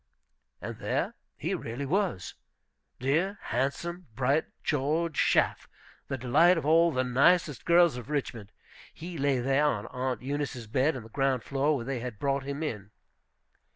[0.63, 2.33] And there he really was,
[2.99, 5.69] dear handsome, bright George Schaff,
[6.07, 8.51] the delight of all the nicest girls of Richmond;
[8.91, 12.41] he lay there on Aunt Eunice's bed on the ground floor, where they had brought
[12.45, 12.89] him in.